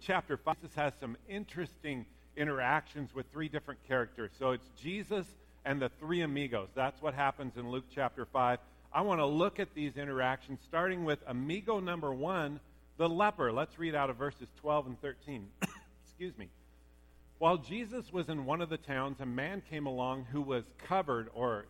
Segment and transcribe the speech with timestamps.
[0.00, 2.06] chapter 5, Jesus has some interesting
[2.36, 4.30] interactions with three different characters.
[4.38, 5.26] So it's Jesus
[5.64, 6.68] and the three amigos.
[6.74, 8.58] That's what happens in Luke chapter 5.
[8.92, 12.60] I want to look at these interactions, starting with amigo number one,
[12.96, 13.52] the leper.
[13.52, 15.46] Let's read out of verses 12 and 13.
[16.04, 16.48] Excuse me.
[17.38, 21.28] While Jesus was in one of the towns, a man came along who was covered
[21.34, 21.66] or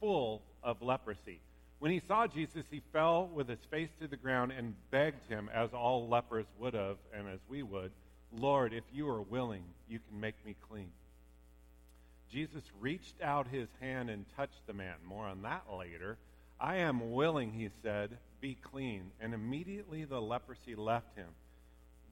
[0.00, 1.40] full of leprosy.
[1.80, 5.50] When he saw Jesus, he fell with his face to the ground and begged him,
[5.52, 7.90] as all lepers would have, and as we would,
[8.32, 10.90] Lord, if you are willing, you can make me clean.
[12.30, 14.94] Jesus reached out his hand and touched the man.
[15.04, 16.18] More on that later.
[16.60, 18.10] I am willing, he said,
[18.42, 19.10] be clean.
[19.18, 21.28] And immediately the leprosy left him.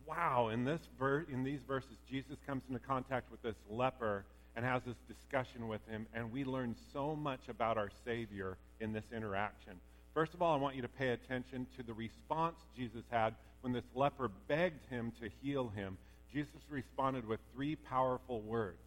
[0.07, 4.25] Wow, in, this ver- in these verses, Jesus comes into contact with this leper
[4.57, 8.93] and has this discussion with him, and we learn so much about our Savior in
[8.93, 9.75] this interaction.
[10.15, 13.73] First of all, I want you to pay attention to the response Jesus had when
[13.73, 15.97] this leper begged him to heal him.
[16.33, 18.79] Jesus responded with three powerful words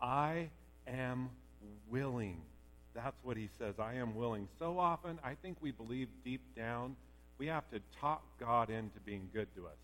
[0.00, 0.48] I
[0.86, 1.30] am
[1.90, 2.40] willing.
[2.94, 3.74] That's what he says.
[3.78, 4.48] I am willing.
[4.58, 6.96] So often, I think we believe deep down
[7.38, 9.76] we have to talk God into being good to us,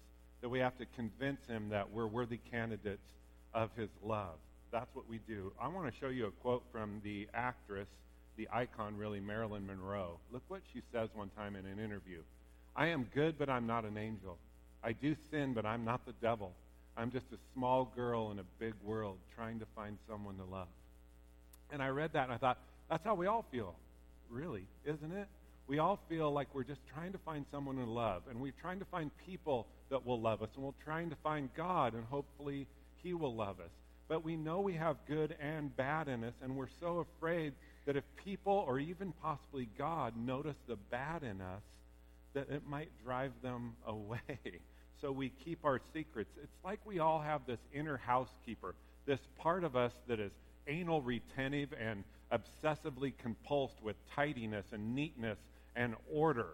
[0.42, 3.00] that we have to convince him that we're worthy candidates
[3.55, 4.36] of his love
[4.77, 5.53] that's what we do.
[5.61, 7.88] I want to show you a quote from the actress,
[8.37, 10.19] the icon, really, Marilyn Monroe.
[10.33, 12.23] Look what she says one time in an interview
[12.75, 14.37] I am good, but I'm not an angel.
[14.84, 16.53] I do sin, but I'm not the devil.
[16.97, 20.69] I'm just a small girl in a big world trying to find someone to love.
[21.73, 22.59] And I read that and I thought,
[22.91, 23.75] that's how we all feel,
[24.31, 25.27] really, isn't it?
[25.67, 28.78] We all feel like we're just trying to find someone to love, and we're trying
[28.78, 32.69] to find people that will love us, and we're trying to find God, and hopefully
[33.03, 33.71] He will love us
[34.09, 37.53] but we know we have good and bad in us, and we're so afraid
[37.87, 41.62] that if people or even possibly God notice the bad in us,
[42.34, 44.20] that it might drive them away.
[45.01, 46.31] So we keep our secrets.
[46.43, 48.75] It's like we all have this inner housekeeper,
[49.06, 50.33] this part of us that is
[50.67, 55.39] anal retentive and obsessively compulsed with tidiness and neatness
[55.77, 56.49] and order.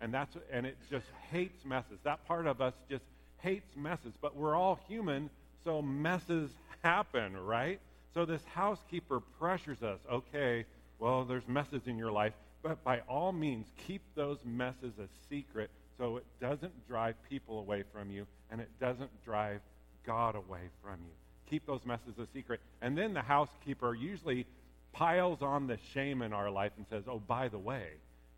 [0.00, 1.98] And that's and it just hates messes.
[2.02, 3.04] That part of us just
[3.38, 5.30] hates messes, but we're all human,
[5.62, 6.50] so messes
[6.82, 7.80] happen, right?
[8.12, 9.98] So this housekeeper pressures us.
[10.10, 10.66] Okay,
[11.04, 12.32] well, there's messes in your life,
[12.62, 17.84] but by all means, keep those messes a secret so it doesn't drive people away
[17.92, 19.60] from you and it doesn't drive
[20.06, 21.12] God away from you.
[21.50, 22.58] Keep those messes a secret.
[22.80, 24.46] And then the housekeeper usually
[24.94, 27.88] piles on the shame in our life and says, oh, by the way,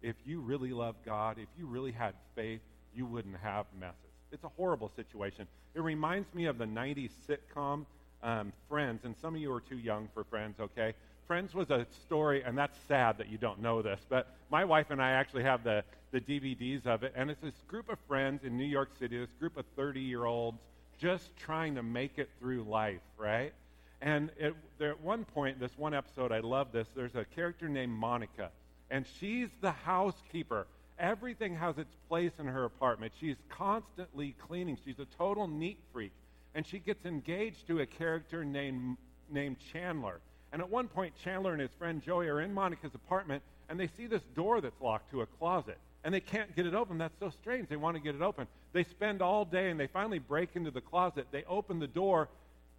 [0.03, 2.63] if you really love God, if you really had faith,
[2.93, 3.95] you wouldn't have messes.
[4.33, 5.47] It's a horrible situation.
[5.77, 7.87] It reminds me of the 90s sitcom
[8.25, 10.95] um, Friends, and some of you are too young for Friends, okay?
[11.27, 14.91] Friends was a story, and that's sad that you don't know this, but my wife
[14.91, 15.83] and I actually have the,
[16.13, 19.33] the DVDs of it, and it's this group of friends in New York City, this
[19.41, 20.59] group of 30 year olds
[20.99, 23.53] just trying to make it through life, right?
[24.01, 27.69] And it, there, at one point, this one episode, I love this, there's a character
[27.69, 28.51] named Monica,
[28.91, 30.67] and she's the housekeeper.
[30.99, 33.13] Everything has its place in her apartment.
[33.21, 34.79] She's constantly cleaning.
[34.85, 36.13] She's a total neat freak
[36.57, 38.97] and she gets engaged to a character named,
[39.31, 40.21] named Chandler.
[40.53, 43.89] And at one point, Chandler and his friend Joey are in Monica's apartment, and they
[43.97, 45.79] see this door that's locked to a closet.
[46.05, 46.99] And they can't get it open.
[46.99, 47.69] That's so strange.
[47.69, 48.47] They want to get it open.
[48.73, 51.27] They spend all day, and they finally break into the closet.
[51.33, 52.29] They open the door,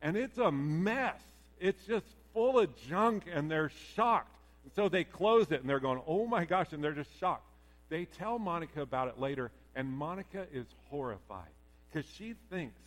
[0.01, 1.19] and it's a mess.
[1.59, 4.33] It's just full of junk, and they're shocked.
[4.63, 7.43] And so they close it, and they're going, oh my gosh, and they're just shocked.
[7.89, 11.49] They tell Monica about it later, and Monica is horrified
[11.91, 12.79] because she thinks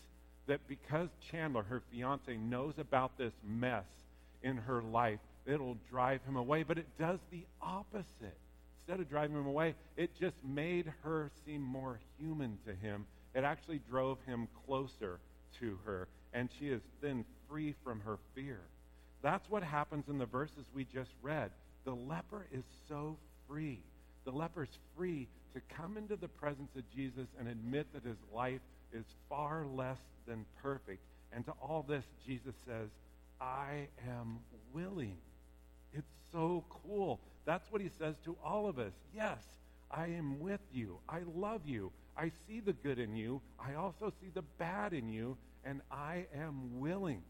[0.47, 3.85] that because Chandler, her fiance, knows about this mess
[4.43, 6.63] in her life, it'll drive him away.
[6.63, 8.39] But it does the opposite.
[8.81, 13.07] Instead of driving him away, it just made her seem more human to him.
[13.35, 15.21] It actually drove him closer
[15.61, 18.61] to her, and she is then free from her fear.
[19.23, 21.51] That's what happens in the verses we just read.
[21.85, 23.17] The leper is so
[23.49, 23.81] free.
[24.25, 28.19] The leper is free to come into the presence of Jesus and admit that his
[28.35, 28.61] life
[28.93, 31.03] is far less than perfect.
[31.33, 32.89] And to all this, Jesus says,
[33.41, 34.39] I am
[34.73, 35.17] willing.
[35.93, 37.21] It's so cool.
[37.45, 38.93] That's what he says to all of us.
[39.15, 39.43] Yes,
[39.91, 40.99] I am with you.
[41.09, 41.93] I love you.
[42.17, 43.41] I see the good in you.
[43.59, 45.37] I also see the bad in you.
[45.65, 47.23] And I am willing.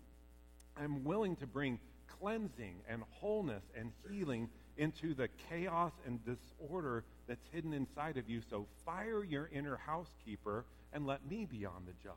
[0.77, 1.79] I'm willing to bring
[2.21, 8.41] cleansing and wholeness and healing into the chaos and disorder that's hidden inside of you.
[8.51, 12.17] So fire your inner housekeeper and let me be on the job.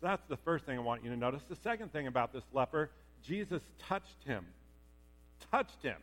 [0.00, 1.42] So that's the first thing I want you to notice.
[1.48, 2.90] The second thing about this leper,
[3.22, 4.44] Jesus touched him.
[5.50, 5.96] Touched him.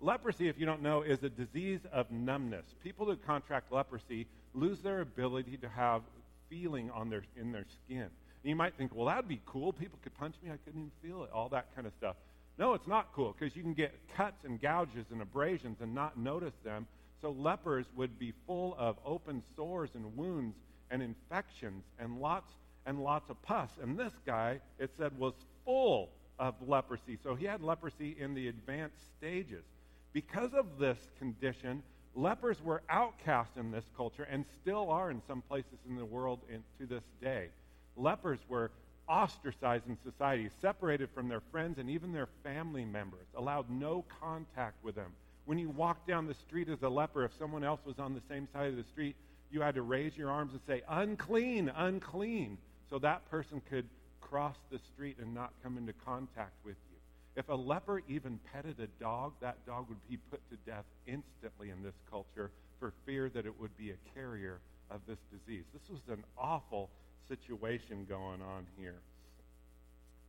[0.00, 2.66] Leprosy, if you don't know, is a disease of numbness.
[2.82, 6.02] People who contract leprosy lose their ability to have
[6.48, 8.02] feeling on their, in their skin.
[8.02, 9.72] And you might think, well, that'd be cool.
[9.72, 10.50] People could punch me.
[10.50, 11.30] I couldn't even feel it.
[11.32, 12.16] All that kind of stuff.
[12.58, 16.18] No, it's not cool because you can get cuts and gouges and abrasions and not
[16.18, 16.86] notice them.
[17.20, 20.56] So lepers would be full of open sores and wounds
[20.90, 22.52] and infections and lots
[22.86, 23.70] and lots of pus.
[23.82, 25.32] And this guy, it said, was
[25.64, 27.18] full of leprosy.
[27.22, 29.64] So he had leprosy in the advanced stages.
[30.12, 31.82] Because of this condition,
[32.14, 36.40] lepers were outcast in this culture and still are in some places in the world
[36.48, 37.48] in, to this day.
[37.96, 38.70] Lepers were
[39.08, 44.82] ostracized in society, separated from their friends and even their family members, allowed no contact
[44.82, 45.12] with them.
[45.44, 48.22] When you walked down the street as a leper, if someone else was on the
[48.28, 49.14] same side of the street,
[49.50, 52.56] you had to raise your arms and say, unclean, unclean,
[52.88, 53.86] so that person could
[54.34, 56.96] cross the street and not come into contact with you.
[57.36, 61.70] If a leper even petted a dog, that dog would be put to death instantly
[61.70, 62.50] in this culture
[62.80, 64.58] for fear that it would be a carrier
[64.90, 65.62] of this disease.
[65.72, 66.90] This was an awful
[67.28, 68.96] situation going on here.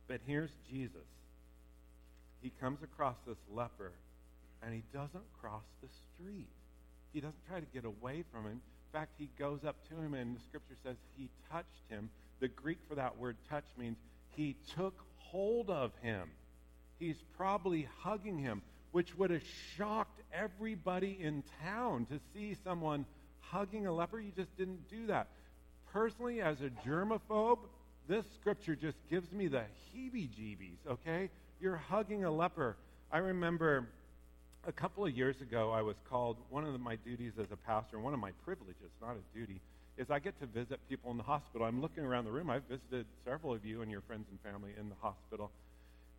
[0.06, 1.08] But here's Jesus.
[2.40, 3.90] He comes across this leper,
[4.62, 6.46] and he doesn't cross the street.
[7.12, 8.52] He doesn't try to get away from him.
[8.52, 12.08] In fact, he goes up to him, and the scripture says he touched him.
[12.40, 13.96] The Greek for that word touch means
[14.30, 16.28] he took hold of him.
[16.98, 18.62] He's probably hugging him,
[18.92, 19.42] which would have
[19.76, 23.06] shocked everybody in town to see someone
[23.40, 24.20] hugging a leper.
[24.20, 25.28] You just didn't do that
[25.96, 27.60] personally, as a germaphobe,
[28.06, 31.30] this scripture just gives me the heebie jeebies, okay?
[31.58, 32.76] You're hugging a leper.
[33.10, 33.88] I remember
[34.66, 37.98] a couple of years ago, I was called, one of my duties as a pastor,
[37.98, 39.62] one of my privileges, not a duty,
[39.96, 41.66] is I get to visit people in the hospital.
[41.66, 42.50] I'm looking around the room.
[42.50, 45.50] I've visited several of you and your friends and family in the hospital.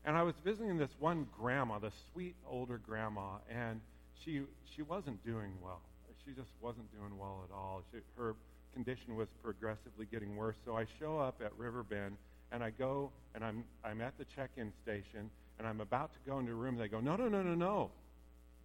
[0.06, 3.82] And I was visiting this one grandma, the sweet older grandma, and
[4.24, 4.42] she,
[4.76, 5.82] she wasn't doing well.
[6.26, 7.84] She just wasn't doing well at all.
[7.92, 8.36] She, her
[8.74, 10.56] condition was progressively getting worse.
[10.66, 12.18] So I show up at Riverbend
[12.52, 16.20] and I go and I'm, I'm at the check in station and I'm about to
[16.30, 16.78] go into a room.
[16.78, 17.92] They go, No, no, no, no, no.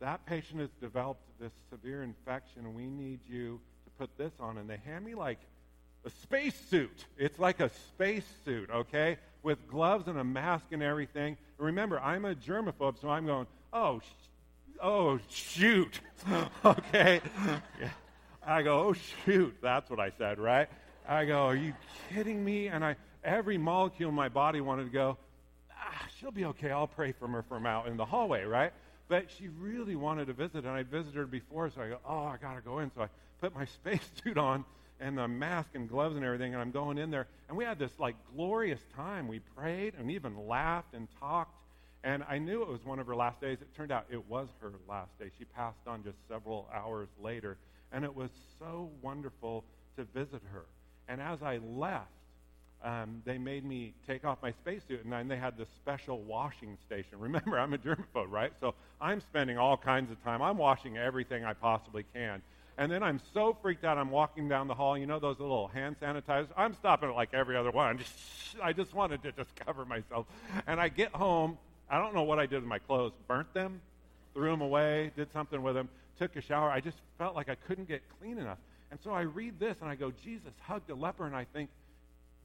[0.00, 3.60] That patient has developed this severe infection we need you
[4.02, 4.58] put this on.
[4.58, 5.38] And they hand me like
[6.04, 7.06] a space suit.
[7.16, 9.19] It's like a space suit, okay?
[9.44, 11.37] With gloves and a mask and everything.
[11.58, 16.00] Remember, I'm a germaphobe, so I'm going, Oh, sh- oh, shoot.
[16.64, 17.20] okay?
[17.81, 17.88] Yeah.
[18.44, 18.94] I go, oh,
[19.25, 19.54] shoot.
[19.62, 20.69] That's what I said, right?
[21.08, 21.72] I go, are you
[22.12, 22.66] kidding me?
[22.66, 25.16] And I, every molecule in my body wanted to go,
[25.70, 26.72] ah, she'll be okay.
[26.72, 28.72] I'll pray for her from out in the hallway, right?
[29.08, 32.25] But she really wanted to visit, and I'd visited her before, so I go, oh,
[32.25, 32.90] I got to go in.
[32.94, 33.08] So I
[33.40, 34.64] put my spacesuit on
[35.00, 37.26] and the mask and gloves and everything, and I'm going in there.
[37.49, 39.26] And we had this, like, glorious time.
[39.26, 41.56] We prayed and even laughed and talked.
[42.04, 43.58] And I knew it was one of her last days.
[43.60, 45.31] It turned out it was her last day.
[45.38, 47.58] She passed on just several hours later.
[47.93, 49.64] And it was so wonderful
[49.96, 50.64] to visit her.
[51.08, 52.10] And as I left,
[52.84, 56.76] um, they made me take off my spacesuit, and then they had this special washing
[56.87, 57.19] station.
[57.19, 58.52] Remember, I'm a germaphobe, right?
[58.61, 60.43] So I'm spending all kinds of time.
[60.43, 62.43] I'm washing everything I possibly can.
[62.79, 64.96] And then I'm so freaked out, I'm walking down the hall.
[64.96, 66.49] You know those little hand sanitizers?
[66.56, 67.99] I'm stopping at like every other one.
[67.99, 68.12] Just,
[68.62, 70.26] I just wanted to just cover myself.
[70.67, 71.58] And I get home.
[71.90, 73.12] I don't know what I did with my clothes.
[73.29, 73.81] Burnt them,
[74.34, 75.88] threw them away, did something with them
[76.23, 78.58] took a shower, I just felt like I couldn't get clean enough.
[78.90, 81.70] And so I read this and I go, Jesus hugged a leper, and I think,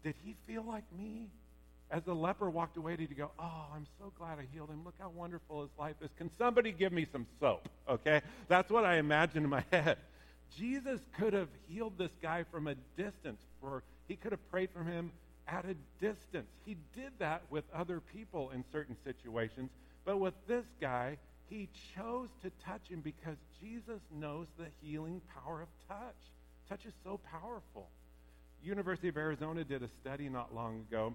[0.03, 1.29] did he feel like me?
[1.89, 4.83] As the leper walked away, did he go, Oh, I'm so glad I healed him.
[4.83, 6.09] Look how wonderful his life is.
[6.17, 7.69] Can somebody give me some soap?
[7.89, 8.21] Okay?
[8.49, 9.97] That's what I imagine in my head.
[10.55, 14.83] Jesus could have healed this guy from a distance, for he could have prayed for
[14.83, 15.11] him
[15.47, 16.47] at a distance.
[16.65, 19.69] He did that with other people in certain situations,
[20.05, 21.17] but with this guy,
[21.49, 26.15] he chose to touch him because Jesus knows the healing power of touch.
[26.67, 27.87] Touch is so powerful.
[28.63, 31.13] University of Arizona did a study not long ago.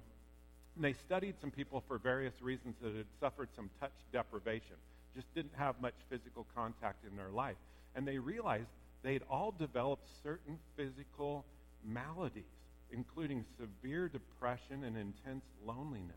[0.77, 4.77] And they studied some people for various reasons that had suffered some touch deprivation,
[5.15, 7.57] just didn't have much physical contact in their life.
[7.95, 8.69] And they realized
[9.03, 11.45] they'd all developed certain physical
[11.85, 12.45] maladies,
[12.91, 16.17] including severe depression and intense loneliness.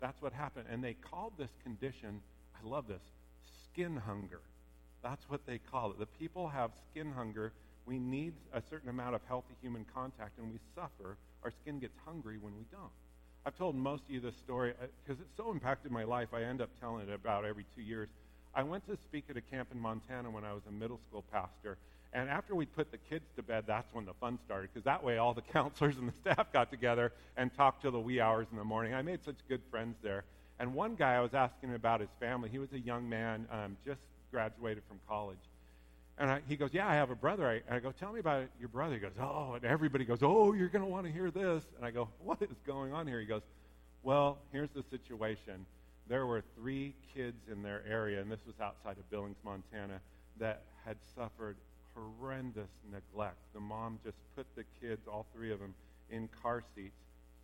[0.00, 0.66] That's what happened.
[0.70, 2.20] And they called this condition,
[2.54, 3.02] I love this,
[3.64, 4.40] skin hunger.
[5.02, 5.98] That's what they call it.
[5.98, 7.52] The people have skin hunger.
[7.86, 11.16] We need a certain amount of healthy human contact, and we suffer.
[11.42, 12.90] Our skin gets hungry when we don't.
[13.46, 14.72] I've told most of you this story
[15.04, 16.28] because uh, it's so impacted my life.
[16.32, 18.08] I end up telling it about every two years.
[18.54, 21.24] I went to speak at a camp in Montana when I was a middle school
[21.30, 21.76] pastor.
[22.14, 25.02] And after we put the kids to bed, that's when the fun started, because that
[25.02, 28.46] way all the counselors and the staff got together and talked till the wee hours
[28.50, 28.94] in the morning.
[28.94, 30.24] I made such good friends there.
[30.60, 32.48] And one guy, I was asking about his family.
[32.48, 34.00] He was a young man, um, just
[34.30, 35.38] graduated from college.
[36.18, 37.48] And I, he goes, Yeah, I have a brother.
[37.48, 38.94] I, I go, Tell me about your brother.
[38.94, 41.64] He goes, Oh, and everybody goes, Oh, you're going to want to hear this.
[41.76, 43.20] And I go, What is going on here?
[43.20, 43.42] He goes,
[44.02, 45.66] Well, here's the situation.
[46.06, 50.00] There were three kids in their area, and this was outside of Billings, Montana,
[50.38, 51.56] that had suffered
[51.94, 53.38] horrendous neglect.
[53.54, 55.74] The mom just put the kids, all three of them,
[56.10, 56.96] in car seats,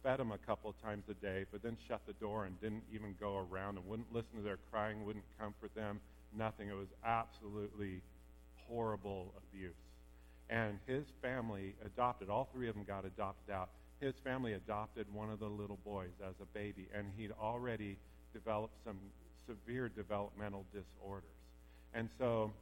[0.02, 3.14] fed them a couple times a day, but then shut the door and didn't even
[3.18, 6.00] go around and wouldn't listen to their crying, wouldn't comfort them,
[6.36, 6.68] nothing.
[6.68, 8.02] It was absolutely
[8.70, 9.74] horrible abuse.
[10.48, 13.70] And his family adopted, all three of them got adopted out.
[14.00, 17.98] His family adopted one of the little boys as a baby, and he'd already
[18.32, 18.98] developed some
[19.46, 21.28] severe developmental disorders.
[21.94, 22.52] And so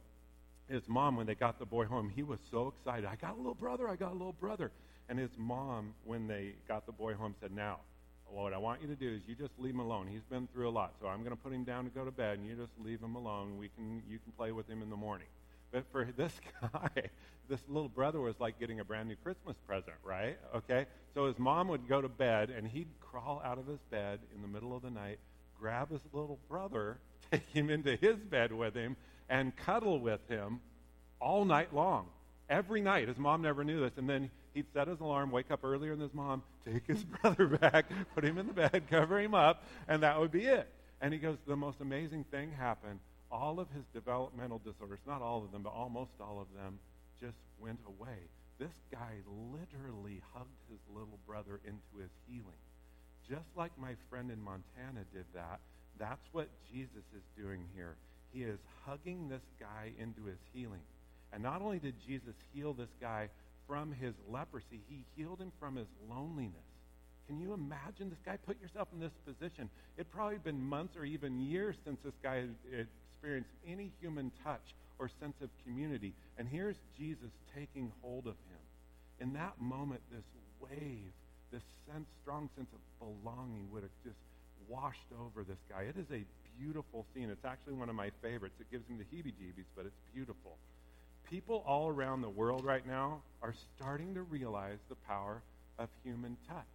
[0.67, 3.05] his mom, when they got the boy home, he was so excited.
[3.05, 4.71] I got a little brother, I got a little brother.
[5.07, 7.79] And his mom, when they got the boy home, said, Now,
[8.27, 10.07] what I want you to do is you just leave him alone.
[10.07, 12.11] He's been through a lot, so I'm going to put him down to go to
[12.11, 13.57] bed, and you just leave him alone.
[13.57, 15.27] We can, you can play with him in the morning.
[15.71, 17.09] But for this guy,
[17.47, 20.37] this little brother was like getting a brand new Christmas present, right?
[20.55, 20.85] Okay?
[21.13, 24.41] So his mom would go to bed, and he'd crawl out of his bed in
[24.41, 25.19] the middle of the night,
[25.59, 26.97] grab his little brother,
[27.31, 28.95] take him into his bed with him,
[29.29, 30.59] and cuddle with him
[31.19, 32.07] all night long.
[32.49, 33.07] Every night.
[33.07, 33.91] His mom never knew this.
[33.97, 37.45] And then he'd set his alarm, wake up earlier than his mom, take his brother
[37.45, 37.85] back,
[38.15, 40.67] put him in the bed, cover him up, and that would be it.
[40.99, 42.99] And he goes, the most amazing thing happened
[43.31, 46.79] all of his developmental disorders, not all of them, but almost all of them,
[47.21, 48.17] just went away.
[48.59, 52.59] This guy literally hugged his little brother into his healing.
[53.29, 55.59] Just like my friend in Montana did that,
[55.99, 57.95] that's what Jesus is doing here.
[58.33, 60.81] He is hugging this guy into his healing.
[61.31, 63.29] And not only did Jesus heal this guy
[63.67, 66.55] from his leprosy, he healed him from his loneliness.
[67.27, 68.37] Can you imagine this guy?
[68.37, 69.69] Put yourself in this position.
[69.97, 72.37] It probably been months or even years since this guy
[72.75, 72.87] had
[73.19, 76.13] experienced any human touch or sense of community.
[76.37, 78.63] And here's Jesus taking hold of him.
[79.19, 80.23] In that moment, this
[80.61, 81.11] wave,
[81.51, 81.61] this
[81.91, 84.17] sense, strong sense of belonging would have just
[84.67, 85.83] washed over this guy.
[85.83, 86.23] It is a
[86.59, 87.29] beautiful scene.
[87.29, 88.55] It's actually one of my favorites.
[88.59, 90.57] It gives me the heebie jeebies, but it's beautiful.
[91.29, 95.41] People all around the world right now are starting to realize the power
[95.77, 96.65] of human touch.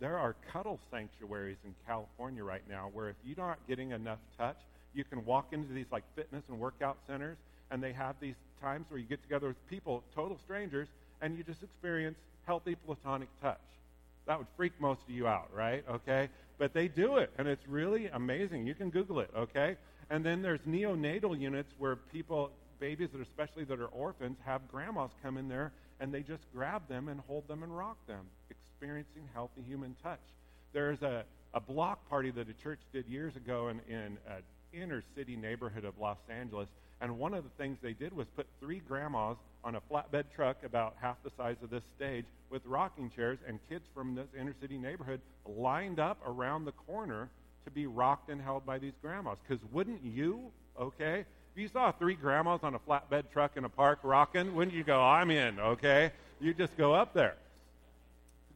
[0.00, 4.58] There are cuddle sanctuaries in California right now where if you're not getting enough touch,
[4.94, 7.36] you can walk into these like fitness and workout centers,
[7.70, 10.88] and they have these times where you get together with people, total strangers,
[11.20, 13.60] and you just experience healthy platonic touch.
[14.26, 15.84] That would freak most of you out, right?
[15.88, 16.28] Okay?
[16.58, 18.66] But they do it, and it's really amazing.
[18.66, 19.76] You can Google it, okay?
[20.10, 24.66] And then there's neonatal units where people, babies that are especially that are orphans, have
[24.68, 28.26] grandmas come in there and they just grab them and hold them and rock them,
[28.50, 30.20] experiencing healthy human touch.
[30.72, 31.24] There's a,
[31.54, 34.42] a block party that a church did years ago in, in a
[34.80, 36.68] inner city neighborhood of Los Angeles.
[37.00, 40.58] And one of the things they did was put three grandmas on a flatbed truck
[40.64, 44.54] about half the size of this stage with rocking chairs, and kids from this inner
[44.60, 47.28] city neighborhood lined up around the corner
[47.64, 49.38] to be rocked and held by these grandmas.
[49.46, 51.24] Because wouldn't you, okay?
[51.54, 54.84] If you saw three grandmas on a flatbed truck in a park rocking, wouldn't you
[54.84, 56.12] go, I'm in, okay?
[56.40, 57.36] You just go up there.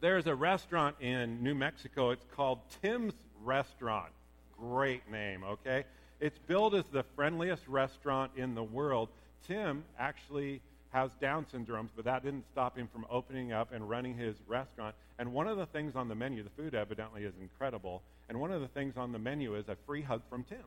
[0.01, 2.11] There's a restaurant in New Mexico.
[2.11, 4.11] It's called Tim's Restaurant.
[4.57, 5.85] Great name, okay?
[6.19, 9.09] It's billed as the friendliest restaurant in the world.
[9.47, 10.61] Tim actually
[10.91, 14.95] has Down syndrome, but that didn't stop him from opening up and running his restaurant.
[15.17, 18.51] And one of the things on the menu, the food evidently is incredible, and one
[18.51, 20.63] of the things on the menu is a free hug from Tim.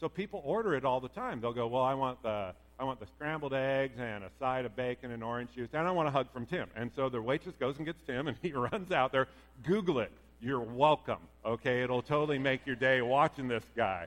[0.00, 1.40] So people order it all the time.
[1.40, 4.76] They'll go, "Well, I want the I want the scrambled eggs and a side of
[4.76, 7.56] bacon and orange juice, and I want a hug from Tim." And so the waitress
[7.56, 9.28] goes and gets Tim, and he runs out there.
[9.62, 10.12] Google it.
[10.40, 11.20] You're welcome.
[11.44, 14.06] Okay, it'll totally make your day watching this guy.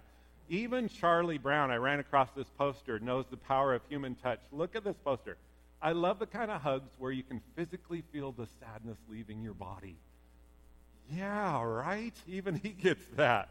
[0.50, 4.40] Even Charlie Brown, I ran across this poster, knows the power of human touch.
[4.52, 5.38] Look at this poster.
[5.80, 9.54] I love the kind of hugs where you can physically feel the sadness leaving your
[9.54, 9.96] body.
[11.16, 12.16] Yeah, right?
[12.28, 13.50] Even he gets that.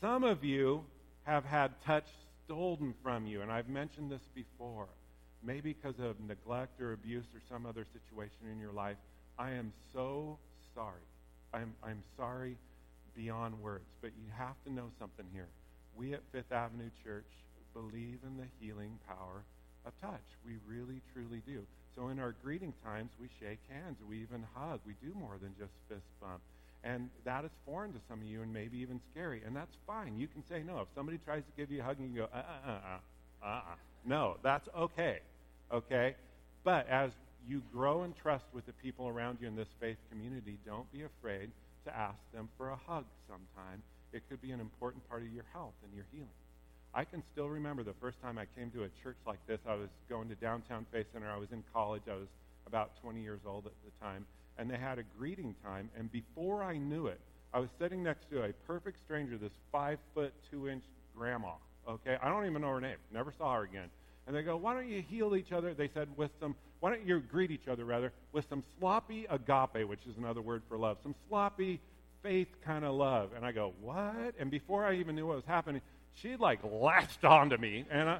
[0.00, 0.84] Some of you
[1.24, 2.06] have had touch
[2.44, 4.86] stolen from you, and I've mentioned this before.
[5.42, 8.96] Maybe because of neglect or abuse or some other situation in your life.
[9.36, 10.38] I am so
[10.74, 11.02] sorry.
[11.52, 12.56] I'm, I'm sorry
[13.16, 15.48] beyond words, but you have to know something here
[15.98, 17.26] we at Fifth Avenue Church
[17.74, 19.42] believe in the healing power
[19.84, 20.22] of touch.
[20.46, 21.62] We really, truly do.
[21.96, 23.96] So in our greeting times, we shake hands.
[24.08, 24.78] We even hug.
[24.86, 26.40] We do more than just fist bump.
[26.84, 29.42] And that is foreign to some of you and maybe even scary.
[29.44, 30.16] And that's fine.
[30.16, 30.78] You can say no.
[30.80, 33.48] If somebody tries to give you a hug and you go, uh uh uh, uh
[33.48, 33.60] uh.
[34.04, 35.18] No, that's okay.
[35.72, 36.14] Okay?
[36.62, 37.10] But as
[37.48, 41.02] you grow in trust with the people around you in this faith community, don't be
[41.02, 41.50] afraid
[41.86, 45.44] to ask them for a hug sometime it could be an important part of your
[45.52, 46.28] health and your healing.
[46.94, 49.60] I can still remember the first time I came to a church like this.
[49.68, 51.30] I was going to downtown Faith Center.
[51.30, 52.02] I was in college.
[52.10, 52.28] I was
[52.66, 54.24] about 20 years old at the time.
[54.58, 55.90] And they had a greeting time.
[55.96, 57.20] And before I knew it,
[57.52, 60.84] I was sitting next to a perfect stranger, this five foot, two inch
[61.16, 61.52] grandma.
[61.88, 62.16] Okay?
[62.22, 62.96] I don't even know her name.
[63.12, 63.88] Never saw her again.
[64.26, 65.72] And they go, why don't you heal each other?
[65.72, 69.88] They said, with some, why don't you greet each other, rather, with some sloppy agape,
[69.88, 71.80] which is another word for love, some sloppy
[72.22, 73.30] faith kind of love.
[73.36, 74.34] And I go, what?
[74.38, 75.80] And before I even knew what was happening,
[76.14, 77.84] she like latched onto me.
[77.90, 78.18] And I,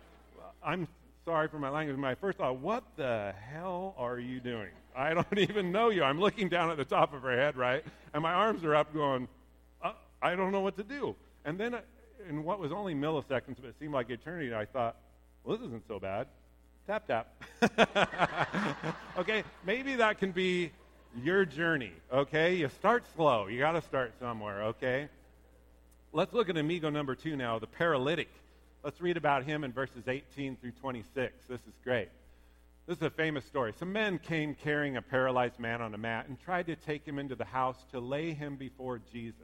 [0.62, 0.88] I'm
[1.24, 1.96] sorry for my language.
[1.98, 4.70] My first thought, what the hell are you doing?
[4.96, 6.02] I don't even know you.
[6.02, 7.84] I'm looking down at the top of her head, right?
[8.14, 9.28] And my arms are up going,
[9.82, 11.14] uh, I don't know what to do.
[11.44, 11.80] And then, uh,
[12.28, 14.96] in what was only milliseconds, but it seemed like eternity, I thought,
[15.44, 16.26] well, this isn't so bad.
[16.86, 17.28] Tap, tap.
[19.18, 20.72] okay, maybe that can be
[21.22, 22.54] your journey, okay?
[22.54, 23.46] You start slow.
[23.46, 25.08] You got to start somewhere, okay?
[26.12, 28.28] Let's look at amigo number two now, the paralytic.
[28.82, 31.32] Let's read about him in verses 18 through 26.
[31.48, 32.08] This is great.
[32.86, 33.74] This is a famous story.
[33.78, 37.18] Some men came carrying a paralyzed man on a mat and tried to take him
[37.18, 39.34] into the house to lay him before Jesus.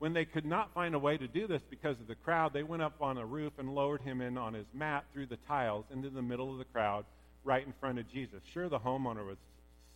[0.00, 2.62] When they could not find a way to do this because of the crowd, they
[2.62, 5.84] went up on a roof and lowered him in on his mat through the tiles
[5.92, 7.04] into the middle of the crowd
[7.44, 8.40] right in front of Jesus.
[8.52, 9.38] Sure, the homeowner was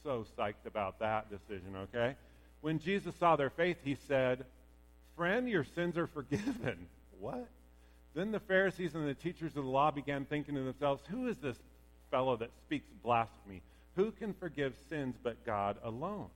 [0.03, 2.17] so psyched about that decision, okay?
[2.61, 4.45] When Jesus saw their faith, he said,
[5.17, 6.87] Friend, your sins are forgiven.
[7.21, 7.49] what?
[8.15, 11.37] Then the Pharisees and the teachers of the law began thinking to themselves, Who is
[11.39, 11.57] this
[12.11, 13.63] fellow that speaks blasphemy?
[13.97, 16.29] Who can forgive sins but God alone?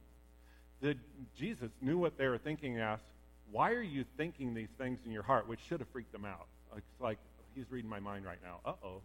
[0.80, 0.96] The,
[1.38, 3.04] Jesus knew what they were thinking and asked,
[3.50, 6.46] why are you thinking these things in your heart, which should have freaked them out?
[6.76, 7.18] It's like,
[7.54, 8.60] he's reading my mind right now.
[8.64, 9.00] Uh oh.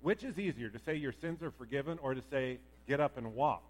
[0.00, 3.34] Which is easier, to say your sins are forgiven or to say, get up and
[3.34, 3.62] walk?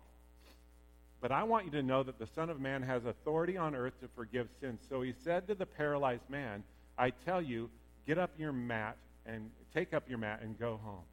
[1.21, 4.01] But I want you to know that the Son of Man has authority on earth
[4.01, 4.81] to forgive sins.
[4.89, 6.63] So he said to the paralyzed man,
[6.97, 7.71] I tell you,
[8.07, 8.97] get up your mat
[9.27, 11.05] and take up your mat and go home.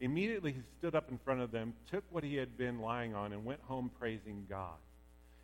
[0.00, 3.32] Immediately he stood up in front of them, took what he had been lying on,
[3.32, 4.76] and went home praising God.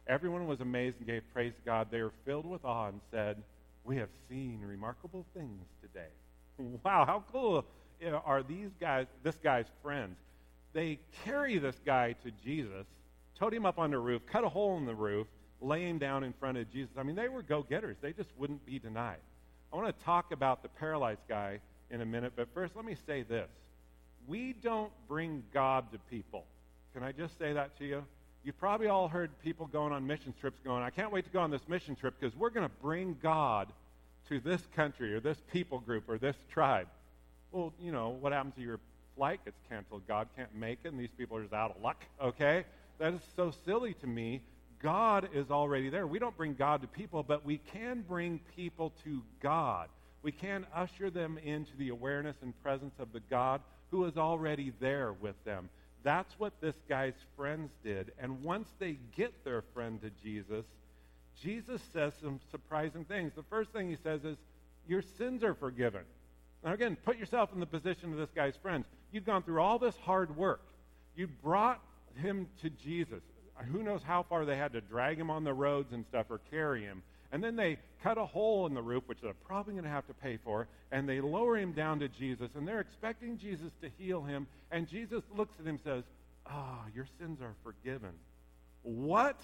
[0.06, 1.88] Everyone was amazed and gave praise to God.
[1.90, 3.42] They were filled with awe and said,
[3.84, 6.08] We have seen remarkable things today.
[6.84, 7.66] Wow, how cool
[8.24, 10.16] are these guys, this guy's friends?
[10.72, 12.86] They carry this guy to Jesus,
[13.38, 15.26] towed him up on the roof, cut a hole in the roof,
[15.60, 16.92] lay him down in front of Jesus.
[16.96, 17.96] I mean, they were go getters.
[18.00, 19.18] They just wouldn't be denied.
[19.72, 22.96] I want to talk about the paralyzed guy in a minute, but first let me
[23.06, 23.48] say this.
[24.26, 26.44] We don't bring God to people.
[26.94, 28.04] Can I just say that to you?
[28.42, 31.40] You've probably all heard people going on mission trips going, I can't wait to go
[31.40, 33.68] on this mission trip because we're going to bring God
[34.28, 36.86] to this country or this people group or this tribe.
[37.52, 38.80] Well, you know, what happens to your
[39.16, 40.02] flight gets canceled?
[40.06, 42.64] God can't make it, and these people are just out of luck, okay?
[42.98, 44.42] That is so silly to me.
[44.82, 46.06] God is already there.
[46.06, 49.88] We don't bring God to people, but we can bring people to God.
[50.22, 54.72] We can usher them into the awareness and presence of the God who is already
[54.80, 55.68] there with them.
[56.02, 58.12] That's what this guy's friends did.
[58.18, 60.64] And once they get their friend to Jesus,
[61.42, 63.32] Jesus says some surprising things.
[63.34, 64.36] The first thing he says is,
[64.86, 66.02] Your sins are forgiven.
[66.64, 68.86] Now, again, put yourself in the position of this guy's friends.
[69.12, 70.62] You've gone through all this hard work.
[71.14, 71.80] You brought
[72.16, 73.22] him to Jesus.
[73.72, 76.40] Who knows how far they had to drag him on the roads and stuff or
[76.50, 77.02] carry him.
[77.32, 80.06] And then they cut a hole in the roof, which they're probably going to have
[80.06, 83.90] to pay for, and they lower him down to Jesus, and they're expecting Jesus to
[83.98, 84.46] heal him.
[84.70, 86.04] And Jesus looks at him and says,
[86.46, 88.12] Ah, oh, your sins are forgiven.
[88.82, 89.40] What?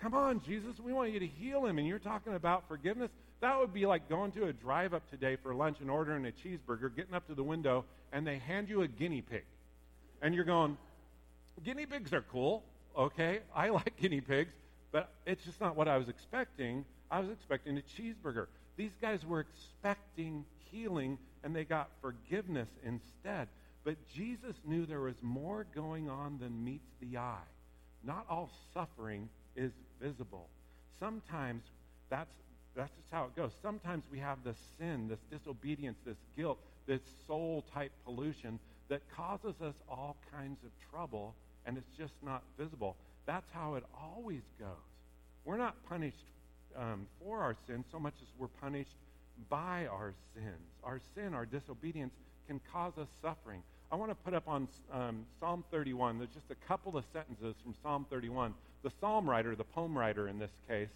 [0.00, 3.10] Come on, Jesus, we want you to heal him, and you're talking about forgiveness?
[3.40, 6.32] That would be like going to a drive up today for lunch and ordering a
[6.32, 9.44] cheeseburger, getting up to the window, and they hand you a guinea pig.
[10.20, 10.76] And you're going,
[11.64, 12.64] guinea pigs are cool,
[12.96, 13.40] okay?
[13.54, 14.52] I like guinea pigs.
[14.90, 16.84] But it's just not what I was expecting.
[17.10, 18.46] I was expecting a cheeseburger.
[18.76, 23.48] These guys were expecting healing, and they got forgiveness instead.
[23.84, 27.48] But Jesus knew there was more going on than meets the eye.
[28.04, 30.48] Not all suffering is visible.
[30.98, 31.62] Sometimes
[32.10, 32.32] that's,
[32.74, 33.52] that's just how it goes.
[33.62, 39.54] Sometimes we have this sin, this disobedience, this guilt, this soul type pollution that causes
[39.60, 41.34] us all kinds of trouble,
[41.68, 42.96] and it's just not visible.
[43.26, 44.68] That's how it always goes.
[45.44, 46.24] We're not punished
[46.74, 48.96] um, for our sins so much as we're punished
[49.50, 50.72] by our sins.
[50.82, 52.14] Our sin, our disobedience,
[52.46, 53.62] can cause us suffering.
[53.92, 56.18] I want to put up on um, Psalm 31.
[56.18, 58.54] There's just a couple of sentences from Psalm 31.
[58.82, 60.88] The psalm writer, the poem writer in this case,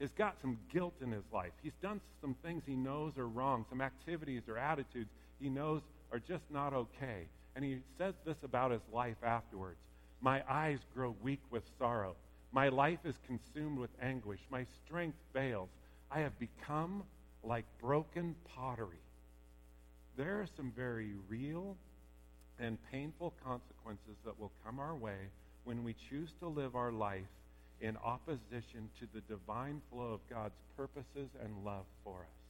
[0.00, 1.52] has got some guilt in his life.
[1.60, 6.20] He's done some things he knows are wrong, some activities or attitudes he knows are
[6.20, 7.26] just not okay.
[7.56, 9.78] And he says this about his life afterwards.
[10.20, 12.14] My eyes grow weak with sorrow.
[12.52, 14.40] My life is consumed with anguish.
[14.50, 15.68] My strength fails.
[16.10, 17.04] I have become
[17.42, 19.00] like broken pottery.
[20.16, 21.76] there are some very real
[22.58, 25.30] and painful consequences that will come our way
[25.64, 27.30] when we choose to live our life
[27.80, 32.40] in opposition to the divine flow of God's purposes and love for us.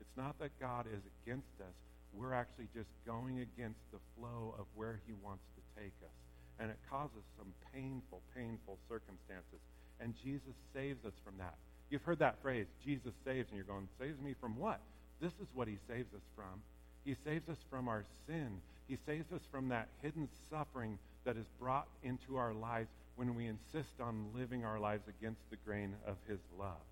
[0.00, 1.74] It's not that God is against us.
[2.12, 6.25] We're actually just going against the flow of where he wants to take us.
[6.58, 9.60] And it causes some painful, painful circumstances.
[10.00, 11.54] And Jesus saves us from that.
[11.90, 14.80] You've heard that phrase, Jesus saves, and you're going, saves me from what?
[15.20, 16.62] This is what he saves us from.
[17.04, 18.60] He saves us from our sin.
[18.88, 23.46] He saves us from that hidden suffering that is brought into our lives when we
[23.46, 26.82] insist on living our lives against the grain of his love.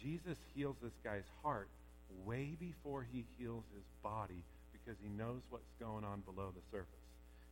[0.00, 1.68] Jesus heals this guy's heart
[2.24, 6.88] way before he heals his body because he knows what's going on below the surface.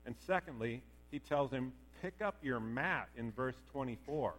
[0.05, 4.35] And secondly, he tells him, pick up your mat in verse 24.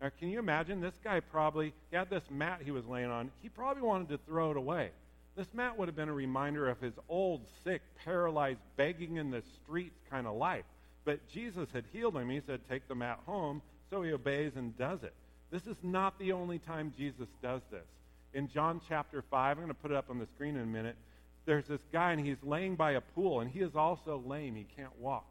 [0.00, 0.80] Now, can you imagine?
[0.80, 3.30] This guy probably, he had this mat he was laying on.
[3.42, 4.90] He probably wanted to throw it away.
[5.36, 9.42] This mat would have been a reminder of his old, sick, paralyzed, begging in the
[9.62, 10.64] streets kind of life.
[11.04, 12.28] But Jesus had healed him.
[12.30, 13.62] He said, Take the mat home.
[13.90, 15.14] So he obeys and does it.
[15.50, 17.86] This is not the only time Jesus does this.
[18.32, 20.66] In John chapter 5, I'm going to put it up on the screen in a
[20.66, 20.96] minute.
[21.44, 24.54] There's this guy, and he's laying by a pool, and he is also lame.
[24.54, 25.26] He can't walk.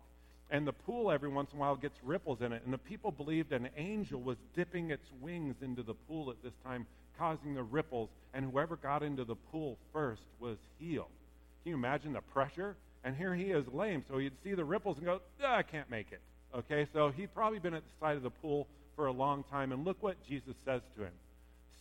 [0.52, 2.62] And the pool, every once in a while, gets ripples in it.
[2.66, 6.54] And the people believed an angel was dipping its wings into the pool at this
[6.64, 6.86] time,
[7.18, 8.10] causing the ripples.
[8.34, 11.08] And whoever got into the pool first was healed.
[11.64, 12.76] Can you imagine the pressure?
[13.04, 15.90] And here he is lame, so he'd see the ripples and go, ah, I can't
[15.90, 16.22] make it.
[16.54, 19.72] Okay, so he'd probably been at the side of the pool for a long time.
[19.72, 21.14] And look what Jesus says to him.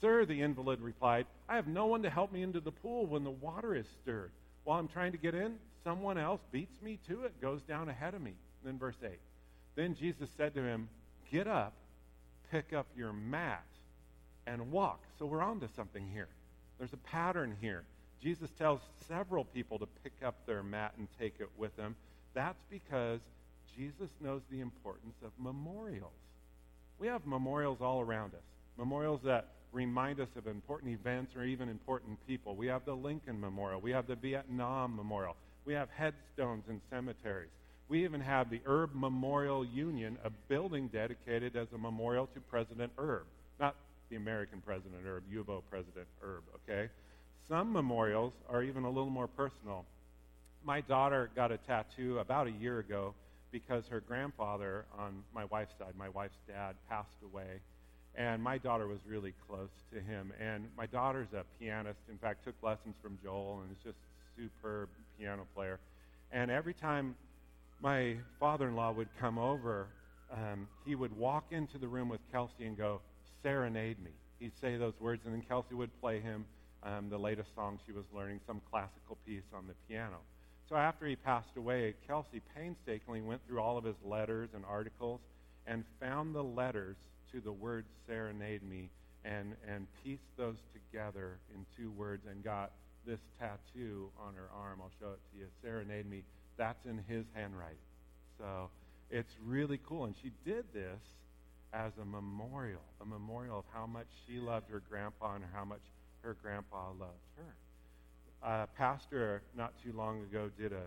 [0.00, 3.24] Sir, the invalid replied, I have no one to help me into the pool when
[3.24, 4.30] the water is stirred.
[4.62, 8.14] While I'm trying to get in, someone else beats me to it, goes down ahead
[8.14, 8.35] of me.
[8.64, 9.11] Then verse 8.
[9.75, 10.88] Then Jesus said to him,
[11.31, 11.75] Get up,
[12.51, 13.64] pick up your mat,
[14.46, 15.01] and walk.
[15.18, 16.29] So we're on to something here.
[16.79, 17.85] There's a pattern here.
[18.23, 21.96] Jesus tells several people to pick up their mat and take it with them.
[22.35, 23.20] That's because
[23.77, 26.11] Jesus knows the importance of memorials.
[26.99, 28.42] We have memorials all around us.
[28.77, 32.57] Memorials that remind us of important events or even important people.
[32.57, 33.81] We have the Lincoln Memorial.
[33.81, 35.37] We have the Vietnam Memorial.
[35.64, 37.51] We have headstones in cemeteries.
[37.90, 42.92] We even have the Erb Memorial Union, a building dedicated as a memorial to President
[42.96, 43.24] Erb.
[43.59, 43.74] Not
[44.11, 46.88] the American President Erb, U of O President Erb, okay?
[47.48, 49.85] Some memorials are even a little more personal.
[50.64, 53.12] My daughter got a tattoo about a year ago
[53.50, 57.61] because her grandfather on my wife's side, my wife's dad, passed away
[58.16, 60.33] and my daughter was really close to him.
[60.40, 62.00] And my daughter's a pianist.
[62.11, 65.79] In fact, took lessons from Joel and is just a superb piano player.
[66.33, 67.14] And every time
[67.81, 69.88] my father-in-law would come over,
[70.33, 73.01] um, he would walk into the room with Kelsey and go,
[73.43, 74.11] serenade me.
[74.38, 76.45] He'd say those words, and then Kelsey would play him
[76.83, 80.19] um, the latest song she was learning, some classical piece on the piano.
[80.69, 85.21] So after he passed away, Kelsey painstakingly went through all of his letters and articles
[85.66, 86.97] and found the letters
[87.33, 88.90] to the word serenade me
[89.25, 92.73] and, and pieced those together in two words and got
[93.07, 94.81] this tattoo on her arm.
[94.83, 95.47] I'll show it to you.
[95.62, 96.23] Serenade me.
[96.61, 97.79] That's in his handwriting.
[98.37, 98.68] So
[99.11, 100.05] it's really cool.
[100.05, 101.01] And she did this
[101.73, 105.81] as a memorial, a memorial of how much she loved her grandpa and how much
[106.20, 107.55] her grandpa loved her.
[108.42, 110.83] A pastor not too long ago did a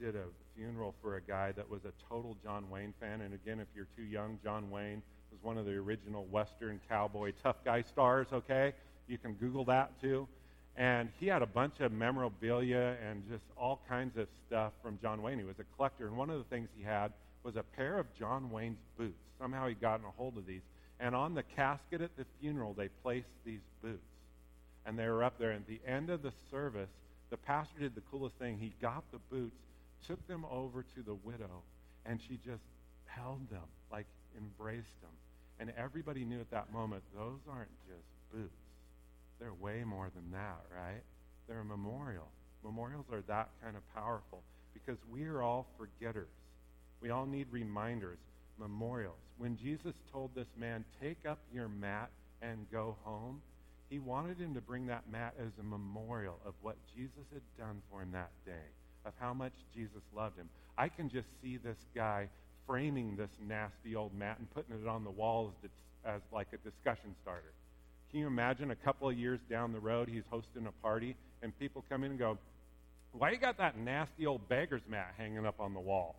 [0.00, 0.24] did a
[0.56, 3.20] funeral for a guy that was a total John Wayne fan.
[3.20, 7.32] And again, if you're too young, John Wayne was one of the original Western cowboy
[7.42, 8.72] tough guy stars, okay?
[9.06, 10.26] You can Google that too.
[10.76, 15.22] And he had a bunch of memorabilia and just all kinds of stuff from John
[15.22, 15.38] Wayne.
[15.38, 16.06] He was a collector.
[16.06, 19.18] And one of the things he had was a pair of John Wayne's boots.
[19.38, 20.62] Somehow he'd gotten a hold of these.
[20.98, 23.98] And on the casket at the funeral, they placed these boots.
[24.86, 25.50] And they were up there.
[25.50, 26.88] And at the end of the service,
[27.30, 28.58] the pastor did the coolest thing.
[28.58, 29.56] He got the boots,
[30.06, 31.62] took them over to the widow,
[32.04, 32.62] and she just
[33.06, 34.06] held them like
[34.36, 35.10] embraced them.
[35.58, 38.54] And everybody knew at that moment, those aren't just boots.
[39.40, 41.02] They're way more than that, right?
[41.48, 42.28] They're a memorial.
[42.62, 44.42] Memorials are that kind of powerful
[44.74, 46.28] because we are all forgetters.
[47.00, 48.18] We all need reminders,
[48.58, 49.16] memorials.
[49.38, 52.10] When Jesus told this man, take up your mat
[52.42, 53.40] and go home,
[53.88, 57.82] he wanted him to bring that mat as a memorial of what Jesus had done
[57.90, 58.68] for him that day,
[59.04, 60.48] of how much Jesus loved him.
[60.76, 62.28] I can just see this guy
[62.66, 65.70] framing this nasty old mat and putting it on the wall as,
[66.04, 67.52] as like a discussion starter.
[68.10, 71.56] Can you imagine a couple of years down the road, he's hosting a party, and
[71.58, 72.38] people come in and go,
[73.12, 76.16] Why you got that nasty old beggar's mat hanging up on the wall?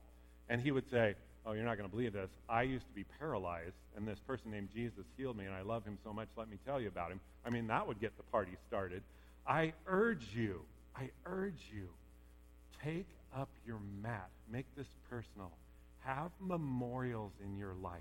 [0.50, 2.30] And he would say, Oh, you're not going to believe this.
[2.48, 5.84] I used to be paralyzed, and this person named Jesus healed me, and I love
[5.84, 6.28] him so much.
[6.38, 7.20] Let me tell you about him.
[7.46, 9.02] I mean, that would get the party started.
[9.48, 10.62] I urge you,
[10.96, 11.90] I urge you
[12.84, 14.30] take up your mat.
[14.52, 15.52] Make this personal.
[16.00, 18.00] Have memorials in your life.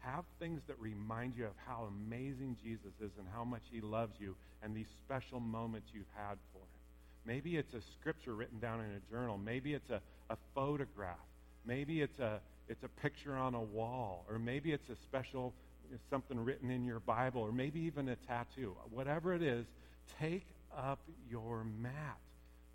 [0.00, 4.14] Have things that remind you of how amazing Jesus is and how much he loves
[4.18, 6.80] you and these special moments you've had for him.
[7.26, 9.38] Maybe it's a scripture written down in a journal.
[9.38, 11.16] Maybe it's a, a photograph.
[11.66, 14.24] Maybe it's a, it's a picture on a wall.
[14.30, 15.52] Or maybe it's a special
[16.08, 17.42] something written in your Bible.
[17.42, 18.74] Or maybe even a tattoo.
[18.90, 19.66] Whatever it is,
[20.18, 22.18] take up your mat.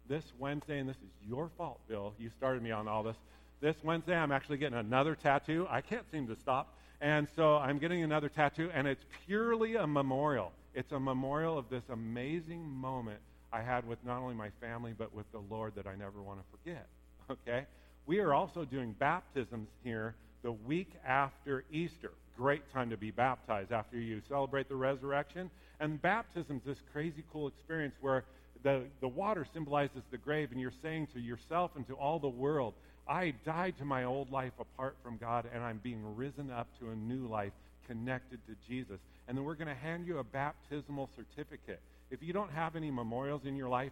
[0.08, 2.14] This Wednesday, and this is your fault, Bill.
[2.20, 3.18] You started me on all this.
[3.62, 5.66] This Wednesday, I'm actually getting another tattoo.
[5.70, 6.78] I can't seem to stop.
[7.02, 10.52] And so I'm getting another tattoo, and it's purely a memorial.
[10.74, 13.20] It's a memorial of this amazing moment
[13.52, 16.40] I had with not only my family, but with the Lord that I never want
[16.40, 16.88] to forget.
[17.28, 17.66] Okay?
[18.06, 22.12] We are also doing baptisms here the week after Easter.
[22.38, 25.50] Great time to be baptized after you celebrate the resurrection.
[25.80, 28.26] And baptism is this crazy cool experience where
[28.62, 32.30] the, the water symbolizes the grave, and you're saying to yourself and to all the
[32.30, 32.76] world,
[33.08, 36.90] I died to my old life apart from God, and I'm being risen up to
[36.90, 37.54] a new life
[37.88, 39.00] connected to Jesus.
[39.28, 41.80] And then we're going to hand you a baptismal certificate.
[42.10, 43.92] If you don't have any memorials in your life,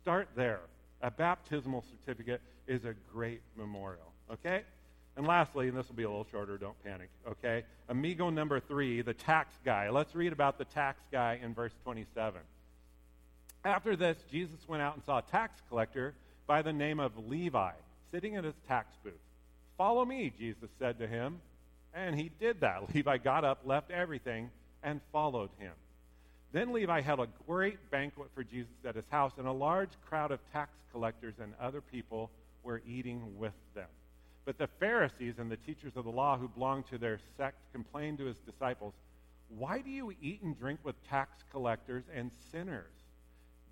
[0.00, 0.60] start there.
[1.02, 4.12] A baptismal certificate is a great memorial.
[4.32, 4.62] Okay?
[5.16, 7.64] And lastly, and this will be a little shorter, don't panic, okay?
[7.88, 9.90] Amigo number three, the tax guy.
[9.90, 12.40] Let's read about the tax guy in verse 27.
[13.64, 16.14] After this, Jesus went out and saw a tax collector
[16.46, 17.72] by the name of Levi
[18.10, 19.12] sitting at his tax booth.
[19.76, 21.40] Follow me, Jesus said to him.
[21.94, 22.82] And he did that.
[22.94, 24.50] Levi got up, left everything,
[24.82, 25.72] and followed him.
[26.52, 30.30] Then Levi held a great banquet for Jesus at his house, and a large crowd
[30.30, 32.30] of tax collectors and other people
[32.62, 33.88] were eating with them.
[34.44, 38.18] But the Pharisees and the teachers of the law who belonged to their sect complained
[38.18, 38.94] to his disciples,
[39.50, 42.92] Why do you eat and drink with tax collectors and sinners?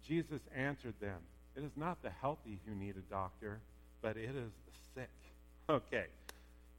[0.06, 1.18] Jesus answered them,
[1.56, 3.60] It is not the healthy who need a doctor
[4.02, 5.10] but it is the sick.
[5.68, 6.04] Okay.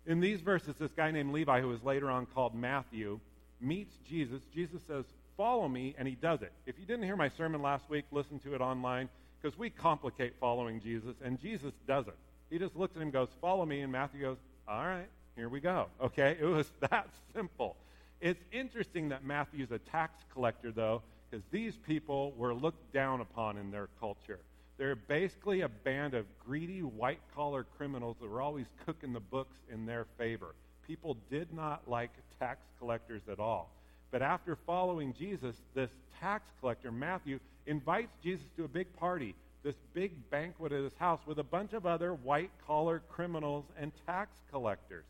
[0.05, 3.19] In these verses, this guy named Levi, who is later on called Matthew,
[3.59, 4.41] meets Jesus.
[4.53, 5.03] Jesus says,
[5.35, 6.53] Follow me, and he does it.
[6.65, 10.33] If you didn't hear my sermon last week, listen to it online, because we complicate
[10.39, 12.15] following Jesus, and Jesus doesn't.
[12.49, 15.49] He just looks at him and goes, Follow me, and Matthew goes, All right, here
[15.49, 15.87] we go.
[16.01, 16.37] Okay?
[16.41, 17.75] It was that simple.
[18.19, 23.57] It's interesting that Matthew's a tax collector, though, because these people were looked down upon
[23.57, 24.39] in their culture.
[24.77, 29.57] They're basically a band of greedy, white collar criminals that were always cooking the books
[29.71, 30.53] in their favor.
[30.85, 33.71] People did not like tax collectors at all.
[34.11, 35.89] But after following Jesus, this
[36.21, 41.19] tax collector, Matthew, invites Jesus to a big party, this big banquet at his house
[41.25, 45.03] with a bunch of other white collar criminals and tax collectors.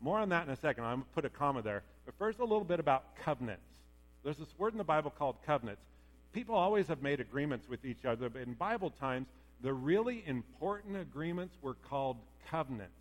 [0.00, 0.84] More on that in a second.
[0.84, 1.82] I'm going to put a comma there.
[2.04, 3.62] But first, a little bit about covenants.
[4.22, 5.82] There's this word in the Bible called covenants
[6.32, 9.28] people always have made agreements with each other, but in Bible times,
[9.62, 12.16] the really important agreements were called
[12.50, 12.92] covenants.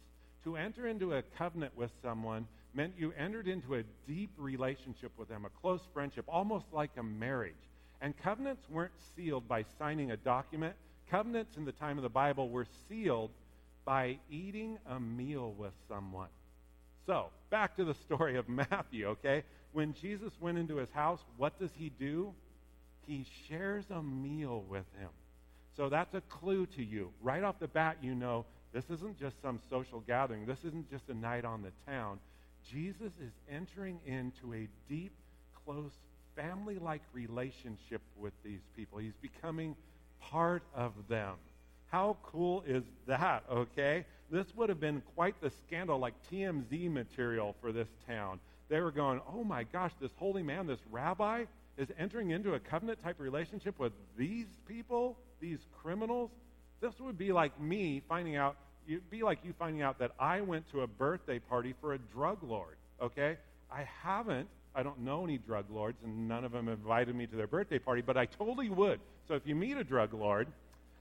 [0.43, 5.27] To enter into a covenant with someone meant you entered into a deep relationship with
[5.27, 7.53] them, a close friendship, almost like a marriage.
[8.01, 10.75] And covenants weren't sealed by signing a document.
[11.09, 13.31] Covenants in the time of the Bible were sealed
[13.85, 16.29] by eating a meal with someone.
[17.05, 19.43] So, back to the story of Matthew, okay?
[19.73, 22.33] When Jesus went into his house, what does he do?
[23.07, 25.09] He shares a meal with him.
[25.75, 27.11] So that's a clue to you.
[27.21, 31.05] Right off the bat, you know this isn't just some social gathering, this isn't just
[31.09, 32.19] a night on the town.
[32.69, 35.13] Jesus is entering into a deep,
[35.65, 35.91] close,
[36.35, 38.99] family like relationship with these people.
[38.99, 39.75] He's becoming
[40.19, 41.35] part of them.
[41.87, 44.05] How cool is that, okay?
[44.29, 48.39] This would have been quite the scandal, like TMZ material for this town.
[48.69, 51.45] They were going, oh my gosh, this holy man, this rabbi,
[51.77, 56.31] is entering into a covenant type relationship with these people, these criminals.
[56.81, 60.41] This would be like me finding out, it'd be like you finding out that I
[60.41, 63.37] went to a birthday party for a drug lord, okay?
[63.71, 67.35] I haven't, I don't know any drug lords, and none of them invited me to
[67.35, 68.99] their birthday party, but I totally would.
[69.27, 70.47] So if you meet a drug lord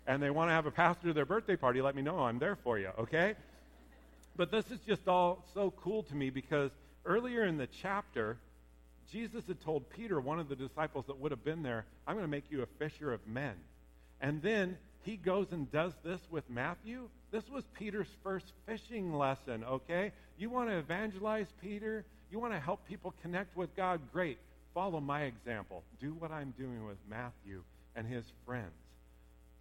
[0.06, 2.18] and they want to have a pastor to their birthday party, let me know.
[2.18, 3.34] I'm there for you, okay?
[4.36, 6.70] But this is just all so cool to me because
[7.04, 8.36] earlier in the chapter,
[9.12, 12.24] Jesus had told Peter, one of the disciples that would have been there, I'm going
[12.24, 13.54] to make you a fisher of men.
[14.20, 17.08] And then he goes and does this with Matthew.
[17.30, 20.12] This was Peter's first fishing lesson, okay?
[20.38, 22.04] You want to evangelize Peter?
[22.30, 24.00] You want to help people connect with God?
[24.12, 24.38] Great.
[24.74, 25.84] Follow my example.
[26.00, 27.62] Do what I'm doing with Matthew
[27.94, 28.72] and his friends.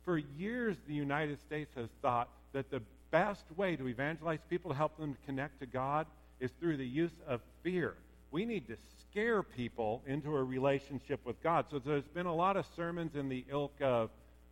[0.03, 2.81] For years, the United States has thought that the
[3.11, 6.07] best way to evangelize people to help them connect to God
[6.39, 7.95] is through the use of fear.
[8.35, 11.67] We need to scare people into a relationship with God.
[11.71, 14.09] So there's been a lot of sermons in the ilk of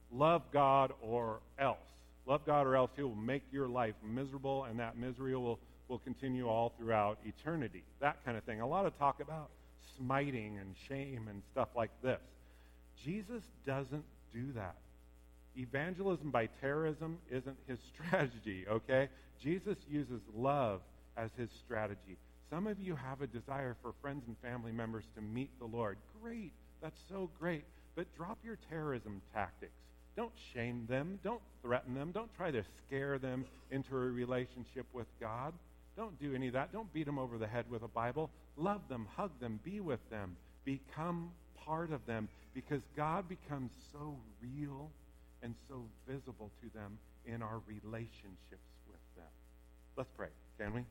[0.09, 1.75] love God or else.
[2.25, 5.99] Love God, or else He will make your life miserable, and that misery will, will
[5.99, 7.83] continue all throughout eternity.
[7.99, 8.61] That kind of thing.
[8.61, 9.49] A lot of talk about
[9.97, 12.21] smiting and shame and stuff like this.
[13.03, 14.77] Jesus doesn't do that.
[15.57, 19.09] Evangelism by terrorism isn't his strategy, okay?
[19.41, 20.79] Jesus uses love
[21.17, 22.17] as his strategy.
[22.49, 25.97] Some of you have a desire for friends and family members to meet the Lord.
[26.21, 26.53] Great.
[26.81, 27.63] That's so great.
[27.95, 29.73] But drop your terrorism tactics.
[30.15, 31.19] Don't shame them.
[31.23, 32.11] Don't threaten them.
[32.11, 35.53] Don't try to scare them into a relationship with God.
[35.95, 36.71] Don't do any of that.
[36.71, 38.29] Don't beat them over the head with a Bible.
[38.57, 41.31] Love them, hug them, be with them, become
[41.65, 44.91] part of them because God becomes so real
[45.41, 49.25] and so visible to them in our relationships with them.
[49.97, 50.29] Let's pray,
[50.59, 50.81] can we?